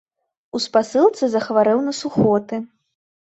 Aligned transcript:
У 0.59 0.61
спасылцы 0.63 1.29
захварэў 1.35 1.83
на 1.89 1.93
сухоты. 2.01 2.61